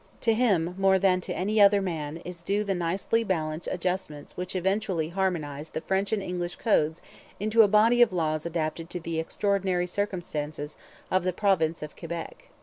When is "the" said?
2.63-2.73, 5.73-5.81, 8.99-9.19, 11.23-11.31